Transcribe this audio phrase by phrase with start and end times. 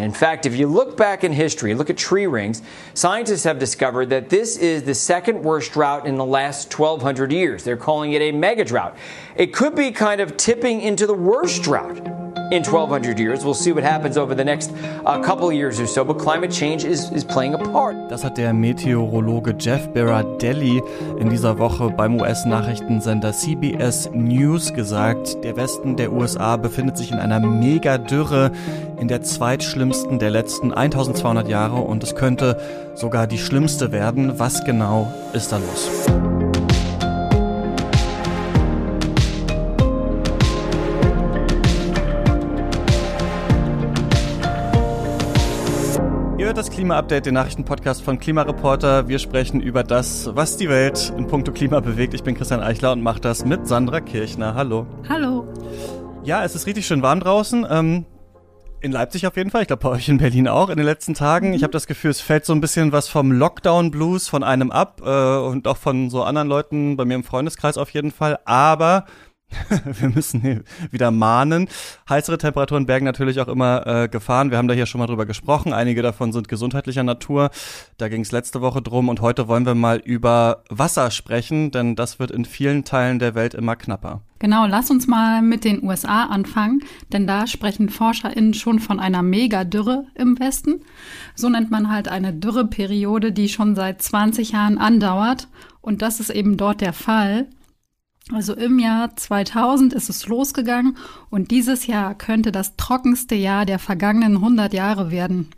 [0.00, 2.62] In fact, if you look back in history, look at tree rings,
[2.94, 7.64] scientists have discovered that this is the second worst drought in the last 1,200 years.
[7.64, 8.96] They're calling it a mega drought.
[9.36, 12.19] It could be kind of tipping into the worst drought
[12.50, 13.44] in 1,200 years.
[13.44, 14.72] We'll see what happens over the next
[15.06, 17.96] uh, couple years or so, but climate change is, is playing a part.
[18.10, 20.82] Das hat der Meteorologe Jeff Berardelli
[21.18, 25.42] in dieser Woche beim US-Nachrichtensender CBS News gesagt.
[25.44, 28.50] Der Westen der USA befindet sich in einer Megadürre,
[28.98, 32.60] in der zweitschlimmsten der letzten 1200 Jahre und es könnte
[32.94, 34.38] sogar die schlimmste werden.
[34.38, 36.29] Was genau ist da los?
[46.70, 49.08] Das Klima-Update, den Nachrichtenpodcast von Klimareporter.
[49.08, 52.14] Wir sprechen über das, was die Welt in puncto Klima bewegt.
[52.14, 54.54] Ich bin Christian Eichler und mache das mit Sandra Kirchner.
[54.54, 54.86] Hallo.
[55.08, 55.52] Hallo.
[56.22, 57.66] Ja, es ist richtig schön warm draußen.
[57.68, 58.06] Ähm,
[58.80, 59.62] in Leipzig auf jeden Fall.
[59.62, 61.48] Ich glaube, bei euch in Berlin auch in den letzten Tagen.
[61.48, 61.54] Mhm.
[61.54, 65.02] Ich habe das Gefühl, es fällt so ein bisschen was vom Lockdown-Blues von einem ab
[65.04, 68.38] äh, und auch von so anderen Leuten bei mir im Freundeskreis auf jeden Fall.
[68.44, 69.06] Aber
[69.84, 71.68] wir müssen wieder mahnen.
[72.08, 74.50] Heißere Temperaturen bergen natürlich auch immer äh, Gefahren.
[74.50, 75.72] Wir haben da hier schon mal drüber gesprochen.
[75.72, 77.50] Einige davon sind gesundheitlicher Natur.
[77.98, 81.96] Da ging es letzte Woche drum und heute wollen wir mal über Wasser sprechen, denn
[81.96, 84.22] das wird in vielen Teilen der Welt immer knapper.
[84.38, 89.22] Genau, lass uns mal mit den USA anfangen, denn da sprechen ForscherInnen schon von einer
[89.22, 90.80] Megadürre im Westen.
[91.34, 95.48] So nennt man halt eine Dürreperiode, die schon seit 20 Jahren andauert.
[95.82, 97.48] Und das ist eben dort der Fall.
[98.32, 100.96] Also im Jahr 2000 ist es losgegangen
[101.30, 105.48] und dieses Jahr könnte das trockenste Jahr der vergangenen 100 Jahre werden.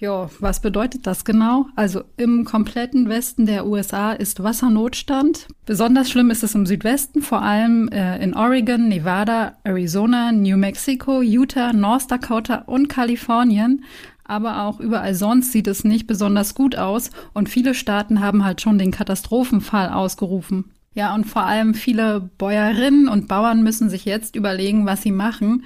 [0.00, 1.66] Ja, was bedeutet das genau?
[1.76, 5.46] Also im kompletten Westen der USA ist Wassernotstand.
[5.66, 11.20] Besonders schlimm ist es im Südwesten, vor allem äh, in Oregon, Nevada, Arizona, New Mexico,
[11.20, 13.84] Utah, North Dakota und Kalifornien.
[14.24, 18.62] Aber auch überall sonst sieht es nicht besonders gut aus und viele Staaten haben halt
[18.62, 20.64] schon den Katastrophenfall ausgerufen.
[21.00, 25.64] Ja, und vor allem viele Bäuerinnen und Bauern müssen sich jetzt überlegen, was sie machen.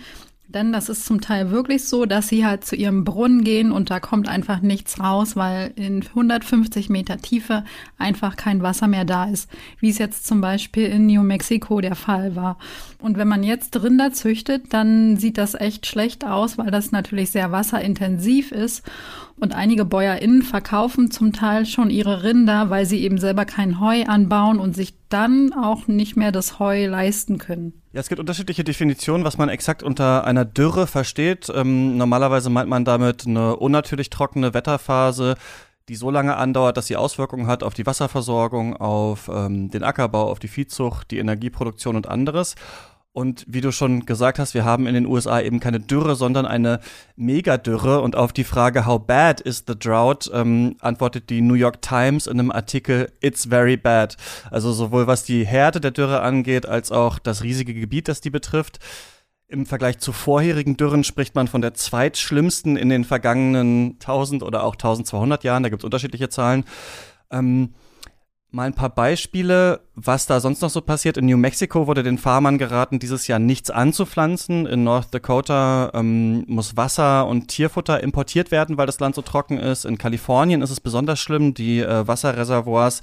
[0.55, 3.91] Denn das ist zum Teil wirklich so, dass sie halt zu ihrem Brunnen gehen und
[3.91, 7.65] da kommt einfach nichts raus, weil in 150 Meter Tiefe
[7.99, 9.51] einfach kein Wasser mehr da ist,
[9.81, 12.59] wie es jetzt zum Beispiel in New Mexico der Fall war.
[13.01, 17.31] Und wenn man jetzt Rinder züchtet, dann sieht das echt schlecht aus, weil das natürlich
[17.31, 18.85] sehr wasserintensiv ist.
[19.37, 24.05] Und einige BäuerInnen verkaufen zum Teil schon ihre Rinder, weil sie eben selber kein Heu
[24.05, 27.84] anbauen und sich dann auch nicht mehr das Heu leisten können.
[27.95, 31.49] Ja, es gibt unterschiedliche Definitionen, was man exakt unter einer Dürre versteht.
[31.55, 35.37] Ähm, normalerweise meint man damit eine unnatürlich trockene Wetterphase,
[35.89, 40.29] die so lange andauert, dass sie Auswirkungen hat auf die Wasserversorgung, auf ähm, den Ackerbau,
[40.29, 42.57] auf die Viehzucht, die Energieproduktion und anderes.
[43.15, 46.47] Und wie du schon gesagt hast, wir haben in den USA eben keine Dürre, sondern
[46.47, 46.81] eine
[47.15, 48.01] Megadürre.
[48.01, 52.27] Und auf die Frage, how bad is the drought, ähm, antwortet die New York Times
[52.27, 54.17] in einem Artikel, it's very bad.
[54.51, 58.31] Also sowohl was die Härte der Dürre angeht, als auch das riesige Gebiet, das die
[58.31, 58.81] betrifft.
[59.47, 64.65] Im Vergleich zu vorherigen Dürren spricht man von der zweitschlimmsten in den vergangenen 1000 oder
[64.65, 65.63] auch 1200 Jahren.
[65.63, 66.65] Da gibt es unterschiedliche Zahlen.
[67.31, 67.75] Ähm,
[68.55, 71.17] Mal ein paar Beispiele, was da sonst noch so passiert.
[71.17, 74.65] In New Mexico wurde den Farmern geraten, dieses Jahr nichts anzupflanzen.
[74.67, 79.59] In North Dakota ähm, muss Wasser und Tierfutter importiert werden, weil das Land so trocken
[79.59, 79.85] ist.
[79.85, 81.55] In Kalifornien ist es besonders schlimm.
[81.55, 83.01] Die äh, Wasserreservoirs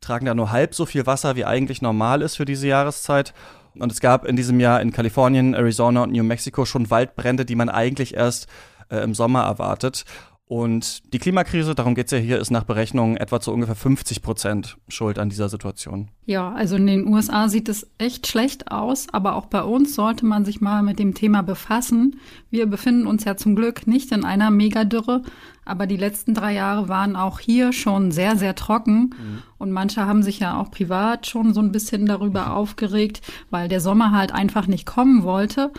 [0.00, 3.34] tragen da nur halb so viel Wasser, wie eigentlich normal ist für diese Jahreszeit.
[3.78, 7.54] Und es gab in diesem Jahr in Kalifornien, Arizona und New Mexico schon Waldbrände, die
[7.54, 8.46] man eigentlich erst
[8.88, 10.06] äh, im Sommer erwartet.
[10.48, 14.22] Und die Klimakrise, darum geht es ja hier, ist nach Berechnungen etwa zu ungefähr 50
[14.22, 16.08] Prozent schuld an dieser Situation.
[16.24, 20.24] Ja, also in den USA sieht es echt schlecht aus, aber auch bei uns sollte
[20.24, 22.20] man sich mal mit dem Thema befassen.
[22.48, 25.22] Wir befinden uns ja zum Glück nicht in einer Megadürre,
[25.64, 29.14] aber die letzten drei Jahre waren auch hier schon sehr, sehr trocken.
[29.18, 29.42] Mhm.
[29.58, 33.20] Und manche haben sich ja auch privat schon so ein bisschen darüber aufgeregt,
[33.50, 35.72] weil der Sommer halt einfach nicht kommen wollte.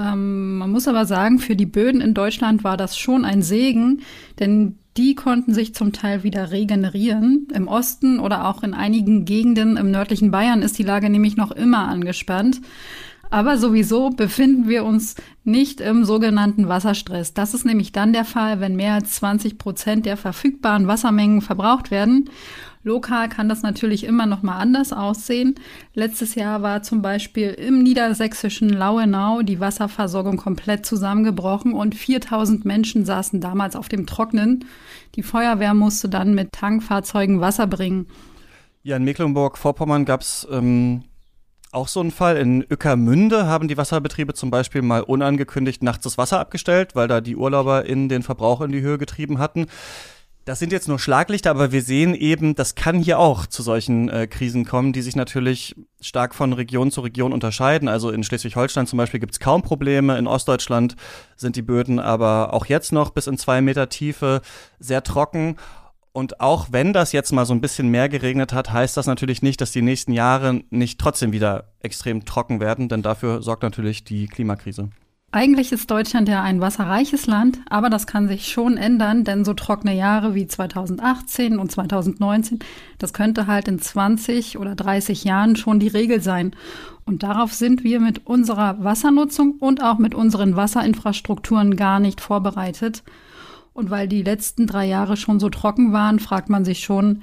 [0.00, 4.00] Ähm, man muss aber sagen, für die Böden in Deutschland war das schon ein Segen,
[4.38, 7.46] denn die konnten sich zum Teil wieder regenerieren.
[7.54, 11.52] Im Osten oder auch in einigen Gegenden im nördlichen Bayern ist die Lage nämlich noch
[11.52, 12.60] immer angespannt.
[13.32, 15.14] Aber sowieso befinden wir uns
[15.44, 17.32] nicht im sogenannten Wasserstress.
[17.32, 21.92] Das ist nämlich dann der Fall, wenn mehr als 20 Prozent der verfügbaren Wassermengen verbraucht
[21.92, 22.28] werden.
[22.82, 25.54] Lokal kann das natürlich immer noch mal anders aussehen.
[25.94, 33.04] Letztes Jahr war zum Beispiel im niedersächsischen Lauenau die Wasserversorgung komplett zusammengebrochen und 4000 Menschen
[33.04, 34.64] saßen damals auf dem Trocknen.
[35.14, 38.06] Die Feuerwehr musste dann mit Tankfahrzeugen Wasser bringen.
[38.82, 41.04] Ja, in Mecklenburg-Vorpommern gab es ähm,
[41.72, 42.38] auch so ein Fall.
[42.38, 47.20] In Ueckermünde haben die Wasserbetriebe zum Beispiel mal unangekündigt nachts das Wasser abgestellt, weil da
[47.20, 49.66] die Urlauber in den Verbrauch in die Höhe getrieben hatten.
[50.50, 54.08] Das sind jetzt nur Schlaglichter, aber wir sehen eben, das kann hier auch zu solchen
[54.08, 57.86] äh, Krisen kommen, die sich natürlich stark von Region zu Region unterscheiden.
[57.86, 60.18] Also in Schleswig-Holstein zum Beispiel gibt es kaum Probleme.
[60.18, 60.96] In Ostdeutschland
[61.36, 64.40] sind die Böden aber auch jetzt noch bis in zwei Meter Tiefe
[64.80, 65.54] sehr trocken.
[66.10, 69.42] Und auch wenn das jetzt mal so ein bisschen mehr geregnet hat, heißt das natürlich
[69.42, 74.02] nicht, dass die nächsten Jahre nicht trotzdem wieder extrem trocken werden, denn dafür sorgt natürlich
[74.02, 74.90] die Klimakrise.
[75.32, 79.54] Eigentlich ist Deutschland ja ein wasserreiches Land, aber das kann sich schon ändern, denn so
[79.54, 82.58] trockene Jahre wie 2018 und 2019,
[82.98, 86.56] das könnte halt in 20 oder 30 Jahren schon die Regel sein.
[87.04, 93.04] Und darauf sind wir mit unserer Wassernutzung und auch mit unseren Wasserinfrastrukturen gar nicht vorbereitet.
[93.72, 97.22] Und weil die letzten drei Jahre schon so trocken waren, fragt man sich schon,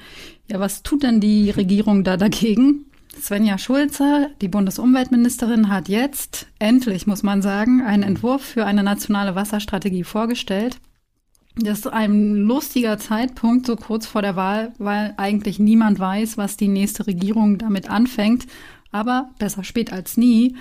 [0.50, 2.86] ja, was tut denn die Regierung da dagegen?
[3.22, 9.36] Svenja Schulze, die Bundesumweltministerin, hat jetzt endlich, muss man sagen, einen Entwurf für eine nationale
[9.36, 10.80] Wasserstrategie vorgestellt.
[11.56, 16.56] Das ist ein lustiger Zeitpunkt, so kurz vor der Wahl, weil eigentlich niemand weiß, was
[16.56, 18.46] die nächste Regierung damit anfängt.
[18.92, 20.56] Aber besser spät als nie.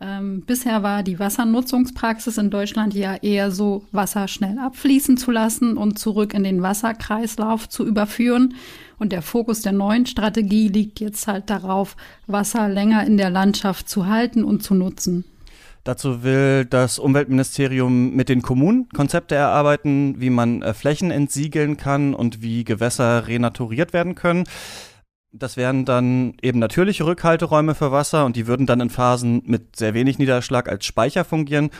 [0.00, 5.76] Ähm, bisher war die Wassernutzungspraxis in Deutschland ja eher so, Wasser schnell abfließen zu lassen
[5.76, 8.54] und zurück in den Wasserkreislauf zu überführen.
[9.00, 13.88] Und der Fokus der neuen Strategie liegt jetzt halt darauf, Wasser länger in der Landschaft
[13.88, 15.24] zu halten und zu nutzen.
[15.84, 22.12] Dazu will das Umweltministerium mit den Kommunen Konzepte erarbeiten, wie man äh, Flächen entsiegeln kann
[22.12, 24.44] und wie Gewässer renaturiert werden können.
[25.32, 29.76] Das wären dann eben natürliche Rückhalteräume für Wasser und die würden dann in Phasen mit
[29.76, 31.70] sehr wenig Niederschlag als Speicher fungieren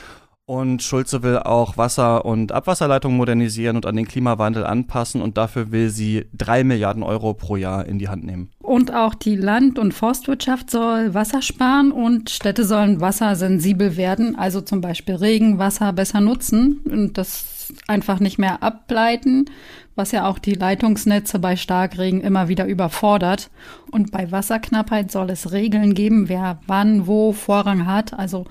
[0.50, 5.22] und Schulze will auch Wasser- und Abwasserleitungen modernisieren und an den Klimawandel anpassen.
[5.22, 8.50] Und dafür will sie drei Milliarden Euro pro Jahr in die Hand nehmen.
[8.58, 14.36] Und auch die Land- und Forstwirtschaft soll Wasser sparen und Städte sollen wassersensibel werden.
[14.36, 19.44] Also zum Beispiel Regenwasser besser nutzen und das einfach nicht mehr ableiten,
[19.94, 23.50] was ja auch die Leitungsnetze bei Starkregen immer wieder überfordert.
[23.92, 28.18] Und bei Wasserknappheit soll es Regeln geben, wer wann wo Vorrang hat.
[28.18, 28.46] Also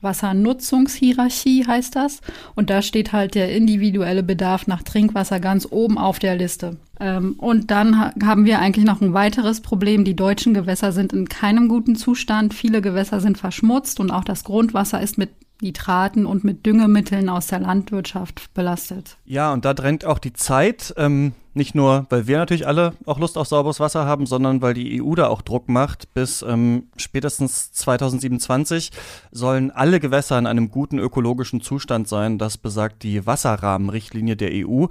[0.00, 2.20] Wassernutzungshierarchie heißt das.
[2.54, 6.76] Und da steht halt der individuelle Bedarf nach Trinkwasser ganz oben auf der Liste.
[6.98, 10.04] Ähm, und dann ha haben wir eigentlich noch ein weiteres Problem.
[10.04, 12.54] Die deutschen Gewässer sind in keinem guten Zustand.
[12.54, 15.30] Viele Gewässer sind verschmutzt und auch das Grundwasser ist mit
[15.62, 19.18] Nitraten und mit Düngemitteln aus der Landwirtschaft belastet.
[19.24, 20.94] Ja, und da drängt auch die Zeit.
[20.96, 24.72] Ähm nicht nur, weil wir natürlich alle auch Lust auf sauberes Wasser haben, sondern weil
[24.72, 26.14] die EU da auch Druck macht.
[26.14, 28.90] Bis ähm, spätestens 2027
[29.32, 32.38] sollen alle Gewässer in einem guten ökologischen Zustand sein.
[32.38, 34.86] Das besagt die Wasserrahmenrichtlinie der EU.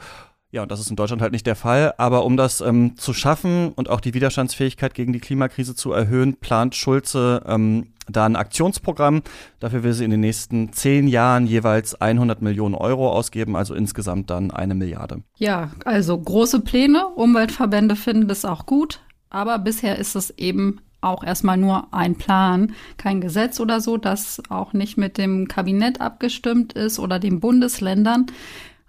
[0.52, 1.94] Ja, und das ist in Deutschland halt nicht der Fall.
[1.98, 6.38] Aber um das ähm, zu schaffen und auch die Widerstandsfähigkeit gegen die Klimakrise zu erhöhen,
[6.38, 9.22] plant Schulze ähm, da ein Aktionsprogramm.
[9.60, 14.32] Dafür will sie in den nächsten zehn Jahren jeweils 100 Millionen Euro ausgeben, also insgesamt
[14.32, 15.22] dann eine Milliarde.
[15.38, 17.08] Ja, also große Pläne.
[17.10, 19.02] Umweltverbände finden das auch gut.
[19.30, 24.42] Aber bisher ist es eben auch erstmal nur ein Plan, kein Gesetz oder so, das
[24.50, 28.26] auch nicht mit dem Kabinett abgestimmt ist oder den Bundesländern.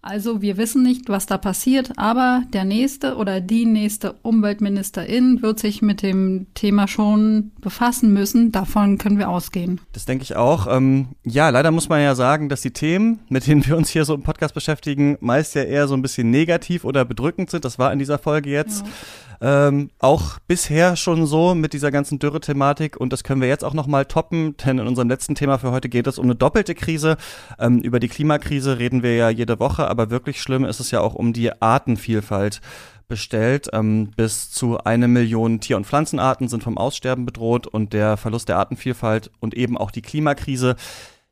[0.02, 5.58] Also wir wissen nicht, was da passiert, aber der nächste oder die nächste Umweltministerin wird
[5.58, 8.50] sich mit dem Thema schon befassen müssen.
[8.50, 9.78] Davon können wir ausgehen.
[9.92, 10.66] Das denke ich auch.
[10.74, 14.06] Ähm, ja, leider muss man ja sagen, dass die Themen, mit denen wir uns hier
[14.06, 17.66] so im Podcast beschäftigen, meist ja eher so ein bisschen negativ oder bedrückend sind.
[17.66, 18.86] Das war in dieser Folge jetzt.
[18.86, 18.92] Ja.
[19.42, 23.72] Ähm, auch bisher schon so mit dieser ganzen Dürre-Thematik und das können wir jetzt auch
[23.72, 27.16] nochmal toppen, denn in unserem letzten Thema für heute geht es um eine doppelte Krise.
[27.58, 31.00] Ähm, über die Klimakrise reden wir ja jede Woche, aber wirklich schlimm ist es ja
[31.00, 32.60] auch um die Artenvielfalt
[33.08, 33.68] bestellt.
[33.72, 38.48] Ähm, bis zu eine Million Tier- und Pflanzenarten sind vom Aussterben bedroht und der Verlust
[38.50, 40.76] der Artenvielfalt und eben auch die Klimakrise,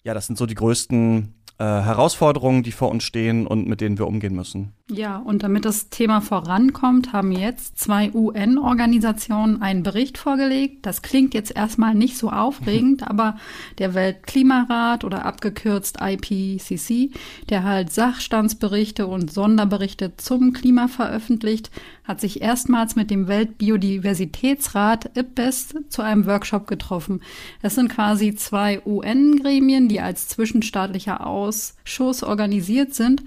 [0.03, 3.99] ja, das sind so die größten äh, Herausforderungen, die vor uns stehen und mit denen
[3.99, 4.73] wir umgehen müssen.
[4.91, 10.87] Ja, und damit das Thema vorankommt, haben jetzt zwei UN-Organisationen einen Bericht vorgelegt.
[10.87, 13.37] Das klingt jetzt erstmal nicht so aufregend, aber
[13.79, 17.11] der Weltklimarat oder abgekürzt IPCC,
[17.51, 21.71] der halt Sachstandsberichte und Sonderberichte zum Klima veröffentlicht,
[22.05, 27.21] hat sich erstmals mit dem Weltbiodiversitätsrat IPBES zu einem Workshop getroffen.
[27.61, 33.23] Das sind quasi zwei UN-Gremien, die als zwischenstaatlicher Ausschuss organisiert sind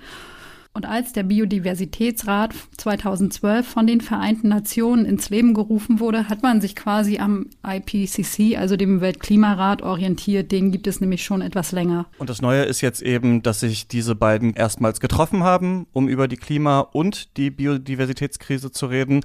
[0.74, 6.62] und als der Biodiversitätsrat 2012 von den Vereinten Nationen ins Leben gerufen wurde, hat man
[6.62, 10.50] sich quasi am IPCC, also dem Weltklimarat, orientiert.
[10.52, 12.06] Den gibt es nämlich schon etwas länger.
[12.20, 16.30] Und das Neue ist jetzt eben, dass sich diese beiden erstmals getroffen haben, um über
[16.30, 19.22] die Klima- und die Biodiversitätskrise zu reden.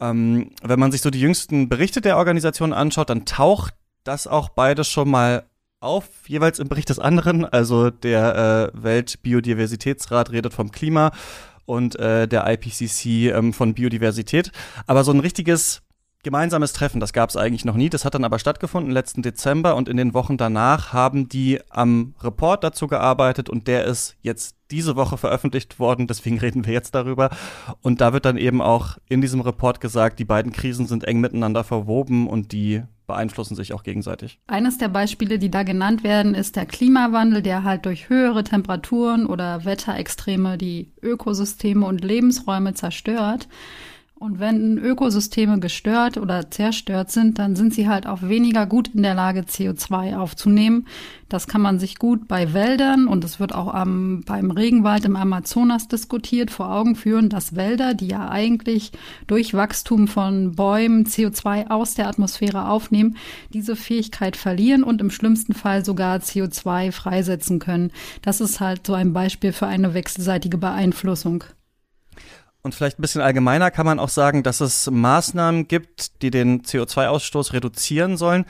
[0.00, 3.74] Ähm, wenn man sich so die jüngsten Berichte der Organisation anschaut, dann taucht
[4.04, 5.44] das auch beides schon mal
[5.86, 7.44] auf, jeweils im Bericht des anderen.
[7.44, 11.12] Also der äh, Weltbiodiversitätsrat redet vom Klima
[11.64, 14.52] und äh, der IPCC ähm, von Biodiversität.
[14.86, 15.82] Aber so ein richtiges
[16.26, 17.88] gemeinsames Treffen, das gab es eigentlich noch nie.
[17.88, 22.14] Das hat dann aber stattgefunden letzten Dezember und in den Wochen danach haben die am
[22.20, 26.96] Report dazu gearbeitet und der ist jetzt diese Woche veröffentlicht worden, deswegen reden wir jetzt
[26.96, 27.30] darüber.
[27.80, 31.20] Und da wird dann eben auch in diesem Report gesagt, die beiden Krisen sind eng
[31.20, 34.38] miteinander verwoben und die beeinflussen sich auch gegenseitig.
[34.46, 39.26] Eines der Beispiele, die da genannt werden, ist der Klimawandel, der halt durch höhere Temperaturen
[39.26, 43.48] oder Wetterextreme die Ökosysteme und Lebensräume zerstört.
[44.18, 49.02] Und wenn Ökosysteme gestört oder zerstört sind, dann sind sie halt auch weniger gut in
[49.02, 50.86] der Lage, CO2 aufzunehmen.
[51.28, 55.16] Das kann man sich gut bei Wäldern und es wird auch am, beim Regenwald im
[55.16, 58.92] Amazonas diskutiert, vor Augen führen, dass Wälder, die ja eigentlich
[59.26, 63.18] durch Wachstum von Bäumen CO2 aus der Atmosphäre aufnehmen,
[63.52, 67.92] diese Fähigkeit verlieren und im schlimmsten Fall sogar CO2 freisetzen können.
[68.22, 71.44] Das ist halt so ein Beispiel für eine wechselseitige Beeinflussung.
[72.66, 76.62] Und vielleicht ein bisschen allgemeiner kann man auch sagen, dass es Maßnahmen gibt, die den
[76.62, 78.44] CO2-Ausstoß reduzieren sollen,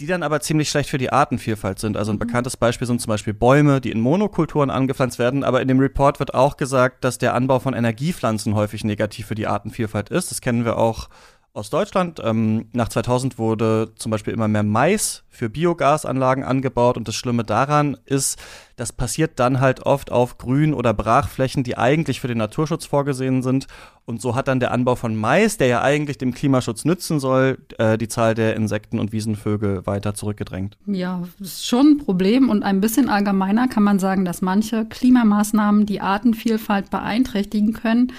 [0.00, 1.96] die dann aber ziemlich schlecht für die Artenvielfalt sind.
[1.96, 2.20] Also ein mhm.
[2.20, 5.44] bekanntes Beispiel sind zum Beispiel Bäume, die in Monokulturen angepflanzt werden.
[5.44, 9.34] Aber in dem Report wird auch gesagt, dass der Anbau von Energiepflanzen häufig negativ für
[9.34, 10.30] die Artenvielfalt ist.
[10.30, 11.08] Das kennen wir auch
[11.54, 12.20] aus Deutschland.
[12.22, 17.42] Ähm, nach 2000 wurde zum Beispiel immer mehr Mais für Biogasanlagen angebaut und das Schlimme
[17.42, 18.38] daran ist,
[18.76, 23.42] das passiert dann halt oft auf Grün- oder Brachflächen, die eigentlich für den Naturschutz vorgesehen
[23.42, 23.66] sind.
[24.04, 27.58] Und so hat dann der Anbau von Mais, der ja eigentlich dem Klimaschutz nützen soll,
[27.78, 30.76] äh, die Zahl der Insekten und Wiesenvögel weiter zurückgedrängt.
[30.86, 35.86] Ja, ist schon ein Problem und ein bisschen allgemeiner kann man sagen, dass manche Klimamaßnahmen
[35.86, 38.12] die Artenvielfalt beeinträchtigen können,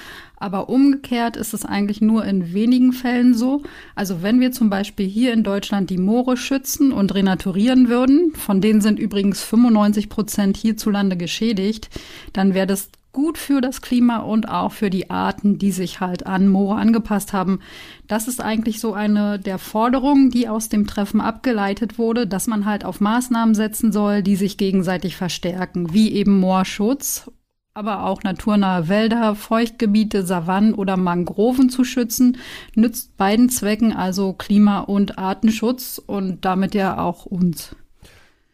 [0.43, 3.63] aber umgekehrt ist es eigentlich nur in wenigen Fällen so.
[3.95, 8.61] Also wenn wir zum Beispiel hier in Deutschland die Moore schützen und renaturieren würden, von
[8.61, 11.89] denen sind übrigens 95 Prozent hierzulande geschädigt,
[12.33, 16.25] dann wäre das gut für das Klima und auch für die Arten, die sich halt
[16.25, 17.59] an Moore angepasst haben.
[18.07, 22.65] Das ist eigentlich so eine der Forderungen, die aus dem Treffen abgeleitet wurde, dass man
[22.65, 27.29] halt auf Maßnahmen setzen soll, die sich gegenseitig verstärken, wie eben Moorschutz
[27.73, 32.37] aber auch naturnahe Wälder, Feuchtgebiete, Savannen oder Mangroven zu schützen,
[32.75, 37.75] nützt beiden Zwecken, also Klima- und Artenschutz und damit ja auch uns.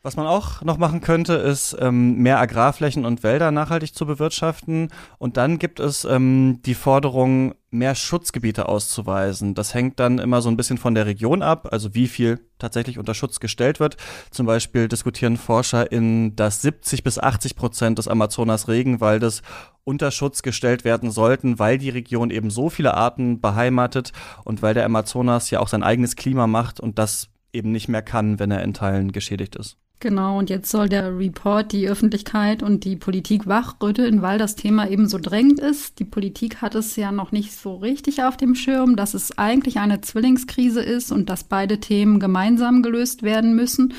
[0.01, 4.89] Was man auch noch machen könnte, ist ähm, mehr Agrarflächen und Wälder nachhaltig zu bewirtschaften.
[5.17, 9.53] Und dann gibt es ähm, die Forderung, mehr Schutzgebiete auszuweisen.
[9.53, 12.97] Das hängt dann immer so ein bisschen von der Region ab, also wie viel tatsächlich
[12.97, 13.97] unter Schutz gestellt wird.
[14.31, 19.43] Zum Beispiel diskutieren Forscher in, dass 70 bis 80 Prozent des Amazonas Regenwaldes
[19.83, 24.13] unter Schutz gestellt werden sollten, weil die Region eben so viele Arten beheimatet
[24.45, 28.01] und weil der Amazonas ja auch sein eigenes Klima macht und das eben nicht mehr
[28.01, 29.77] kann, wenn er in Teilen geschädigt ist.
[30.01, 34.89] Genau, und jetzt soll der Report die Öffentlichkeit und die Politik wachrütteln, weil das Thema
[34.89, 35.99] eben so drängend ist.
[35.99, 39.77] Die Politik hat es ja noch nicht so richtig auf dem Schirm, dass es eigentlich
[39.79, 43.93] eine Zwillingskrise ist und dass beide Themen gemeinsam gelöst werden müssen.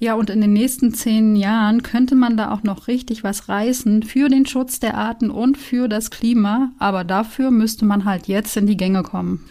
[0.00, 4.02] Ja, und in den nächsten zehn Jahren könnte man da auch noch richtig was reißen
[4.02, 6.72] für den Schutz der Arten und für das Klima.
[6.80, 9.44] Aber dafür müsste man halt jetzt in die Gänge kommen.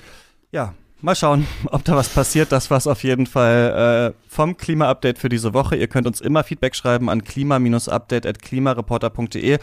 [0.52, 2.52] Ja, Mal schauen, ob da was passiert.
[2.52, 5.76] Das war's auf jeden Fall äh, vom Klima-Update für diese Woche.
[5.76, 9.58] Ihr könnt uns immer Feedback schreiben an klima-update.klimareporter.de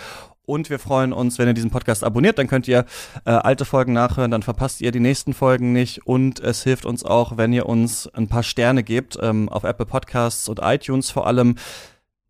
[0.46, 2.38] und wir freuen uns, wenn ihr diesen Podcast abonniert.
[2.38, 2.86] Dann könnt ihr
[3.24, 6.04] äh, alte Folgen nachhören, dann verpasst ihr die nächsten Folgen nicht.
[6.06, 9.86] Und es hilft uns auch, wenn ihr uns ein paar Sterne gebt, ähm, auf Apple
[9.86, 11.54] Podcasts und iTunes vor allem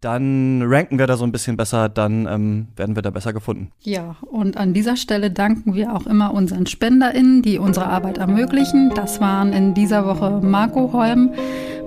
[0.01, 3.71] dann ranken wir da so ein bisschen besser, dann ähm, werden wir da besser gefunden.
[3.81, 8.93] Ja, und an dieser Stelle danken wir auch immer unseren SpenderInnen, die unsere Arbeit ermöglichen.
[8.95, 11.33] Das waren in dieser Woche Marco Holm,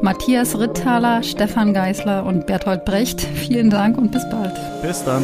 [0.02, 3.22] Matthias Ritthaler, Stefan Geisler und Berthold Brecht.
[3.22, 4.54] Vielen Dank und bis bald.
[4.82, 5.24] Bis dann.